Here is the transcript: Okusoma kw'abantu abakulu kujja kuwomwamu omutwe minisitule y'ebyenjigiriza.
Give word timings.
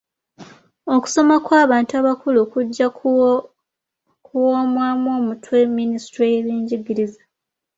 Okusoma 0.95 1.35
kw'abantu 1.45 1.91
abakulu 2.01 2.39
kujja 2.51 2.87
kuwomwamu 4.25 5.07
omutwe 5.19 5.57
minisitule 5.77 6.27
y'ebyenjigiriza. 6.31 7.21